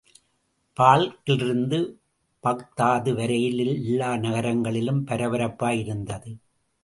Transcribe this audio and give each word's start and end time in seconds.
பால்க்கிலிருந்து 0.77 1.79
பாக்தாது 2.43 3.11
வரையிலே 3.13 3.67
எல்லா 3.83 4.17
நகரங்களிலும் 4.17 5.05
பரபரப்பாயிருந்தது. 5.07 6.31